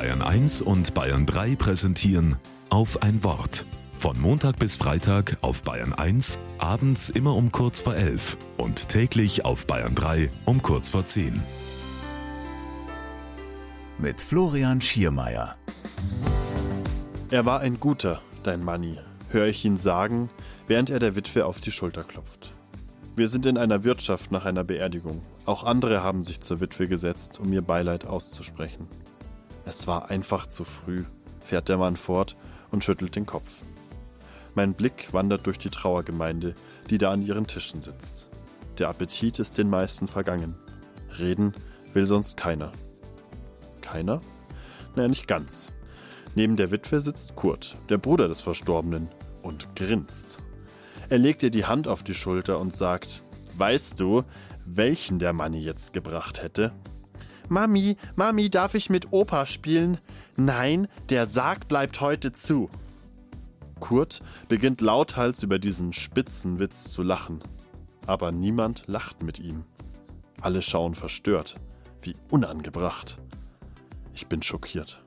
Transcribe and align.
Bayern 0.00 0.22
1 0.22 0.62
und 0.62 0.94
Bayern 0.94 1.26
3 1.26 1.56
präsentieren 1.56 2.36
auf 2.70 3.02
ein 3.02 3.22
Wort. 3.22 3.66
Von 3.92 4.18
Montag 4.18 4.58
bis 4.58 4.78
Freitag 4.78 5.36
auf 5.42 5.62
Bayern 5.62 5.92
1, 5.92 6.38
abends 6.56 7.10
immer 7.10 7.36
um 7.36 7.52
kurz 7.52 7.80
vor 7.80 7.94
11 7.94 8.38
und 8.56 8.88
täglich 8.88 9.44
auf 9.44 9.66
Bayern 9.66 9.94
3 9.94 10.30
um 10.46 10.62
kurz 10.62 10.88
vor 10.88 11.04
10. 11.04 11.42
Mit 13.98 14.22
Florian 14.22 14.80
Schiermeier. 14.80 15.56
Er 17.30 17.44
war 17.44 17.60
ein 17.60 17.78
guter, 17.78 18.22
dein 18.42 18.64
Manni, 18.64 18.96
höre 19.28 19.48
ich 19.48 19.62
ihn 19.66 19.76
sagen, 19.76 20.30
während 20.66 20.88
er 20.88 20.98
der 20.98 21.14
Witwe 21.14 21.44
auf 21.44 21.60
die 21.60 21.72
Schulter 21.72 22.04
klopft. 22.04 22.54
Wir 23.16 23.28
sind 23.28 23.44
in 23.44 23.58
einer 23.58 23.84
Wirtschaft 23.84 24.32
nach 24.32 24.46
einer 24.46 24.64
Beerdigung. 24.64 25.20
Auch 25.44 25.62
andere 25.62 26.02
haben 26.02 26.22
sich 26.22 26.40
zur 26.40 26.60
Witwe 26.62 26.88
gesetzt, 26.88 27.38
um 27.38 27.52
ihr 27.52 27.60
Beileid 27.60 28.06
auszusprechen. 28.06 28.88
Es 29.64 29.86
war 29.86 30.10
einfach 30.10 30.46
zu 30.46 30.64
früh, 30.64 31.04
fährt 31.40 31.68
der 31.68 31.78
Mann 31.78 31.96
fort 31.96 32.36
und 32.70 32.84
schüttelt 32.84 33.16
den 33.16 33.26
Kopf. 33.26 33.62
Mein 34.54 34.74
Blick 34.74 35.12
wandert 35.12 35.46
durch 35.46 35.58
die 35.58 35.70
Trauergemeinde, 35.70 36.54
die 36.88 36.98
da 36.98 37.12
an 37.12 37.22
ihren 37.22 37.46
Tischen 37.46 37.82
sitzt. 37.82 38.28
Der 38.78 38.88
Appetit 38.88 39.38
ist 39.38 39.58
den 39.58 39.70
meisten 39.70 40.08
vergangen. 40.08 40.56
Reden 41.18 41.54
will 41.92 42.06
sonst 42.06 42.36
keiner. 42.36 42.72
Keiner? 43.80 44.20
Naja, 44.96 45.08
nicht 45.08 45.28
ganz. 45.28 45.70
Neben 46.34 46.56
der 46.56 46.70
Witwe 46.70 47.00
sitzt 47.00 47.36
Kurt, 47.36 47.76
der 47.88 47.98
Bruder 47.98 48.28
des 48.28 48.40
Verstorbenen, 48.40 49.08
und 49.42 49.74
grinst. 49.74 50.38
Er 51.08 51.18
legt 51.18 51.42
ihr 51.42 51.50
die 51.50 51.64
Hand 51.64 51.88
auf 51.88 52.02
die 52.02 52.14
Schulter 52.14 52.58
und 52.58 52.74
sagt, 52.74 53.22
Weißt 53.56 53.98
du, 53.98 54.22
welchen 54.64 55.18
der 55.18 55.32
Manni 55.32 55.60
jetzt 55.60 55.92
gebracht 55.92 56.42
hätte? 56.42 56.72
Mami, 57.50 57.96
Mami, 58.14 58.48
darf 58.48 58.74
ich 58.74 58.90
mit 58.90 59.12
Opa 59.12 59.44
spielen? 59.44 59.98
Nein, 60.36 60.86
der 61.08 61.26
Sarg 61.26 61.66
bleibt 61.66 62.00
heute 62.00 62.30
zu. 62.32 62.70
Kurt 63.80 64.20
beginnt 64.48 64.80
lauthals 64.80 65.42
über 65.42 65.58
diesen 65.58 65.92
spitzen 65.92 66.60
Witz 66.60 66.92
zu 66.92 67.02
lachen. 67.02 67.42
Aber 68.06 68.30
niemand 68.30 68.86
lacht 68.86 69.24
mit 69.24 69.40
ihm. 69.40 69.64
Alle 70.40 70.62
schauen 70.62 70.94
verstört. 70.94 71.56
Wie 72.00 72.14
unangebracht. 72.30 73.18
Ich 74.14 74.28
bin 74.28 74.44
schockiert. 74.44 75.02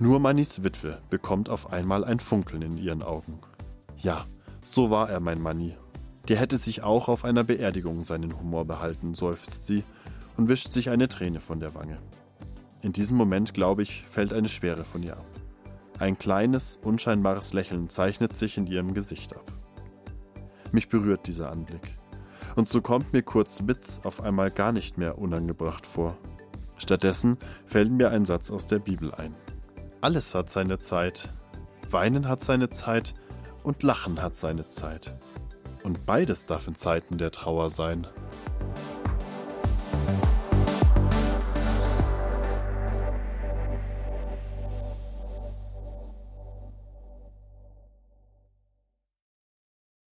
Nur 0.00 0.18
Mannis 0.18 0.64
Witwe 0.64 0.98
bekommt 1.10 1.48
auf 1.48 1.72
einmal 1.72 2.04
ein 2.04 2.18
Funkeln 2.18 2.62
in 2.62 2.76
ihren 2.76 3.04
Augen. 3.04 3.38
Ja, 3.98 4.26
so 4.64 4.90
war 4.90 5.08
er, 5.10 5.20
mein 5.20 5.40
Manni. 5.40 5.76
Der 6.26 6.38
hätte 6.38 6.58
sich 6.58 6.82
auch 6.82 7.08
auf 7.08 7.24
einer 7.24 7.44
Beerdigung 7.44 8.02
seinen 8.02 8.36
Humor 8.36 8.64
behalten, 8.64 9.14
seufzt 9.14 9.66
sie 9.66 9.84
und 10.40 10.48
wischt 10.48 10.72
sich 10.72 10.88
eine 10.88 11.06
Träne 11.06 11.38
von 11.38 11.60
der 11.60 11.74
Wange. 11.74 11.98
In 12.80 12.94
diesem 12.94 13.18
Moment, 13.18 13.52
glaube 13.52 13.82
ich, 13.82 14.04
fällt 14.08 14.32
eine 14.32 14.48
Schwere 14.48 14.84
von 14.84 15.02
ihr 15.02 15.18
ab. 15.18 15.26
Ein 15.98 16.18
kleines, 16.18 16.78
unscheinbares 16.82 17.52
Lächeln 17.52 17.90
zeichnet 17.90 18.34
sich 18.34 18.56
in 18.56 18.66
ihrem 18.66 18.94
Gesicht 18.94 19.36
ab. 19.36 19.52
Mich 20.72 20.88
berührt 20.88 21.26
dieser 21.26 21.52
Anblick. 21.52 21.86
Und 22.56 22.70
so 22.70 22.80
kommt 22.80 23.12
mir 23.12 23.20
kurz 23.20 23.66
Witz 23.66 24.00
auf 24.04 24.22
einmal 24.22 24.50
gar 24.50 24.72
nicht 24.72 24.96
mehr 24.96 25.18
unangebracht 25.18 25.86
vor. 25.86 26.16
Stattdessen 26.78 27.36
fällt 27.66 27.92
mir 27.92 28.08
ein 28.10 28.24
Satz 28.24 28.50
aus 28.50 28.66
der 28.66 28.78
Bibel 28.78 29.12
ein. 29.14 29.34
Alles 30.00 30.34
hat 30.34 30.48
seine 30.48 30.78
Zeit. 30.78 31.28
Weinen 31.90 32.26
hat 32.26 32.42
seine 32.42 32.70
Zeit 32.70 33.14
und 33.62 33.82
Lachen 33.82 34.22
hat 34.22 34.36
seine 34.36 34.64
Zeit. 34.64 35.10
Und 35.84 36.06
beides 36.06 36.46
darf 36.46 36.66
in 36.66 36.76
Zeiten 36.76 37.18
der 37.18 37.30
Trauer 37.30 37.68
sein. 37.68 38.06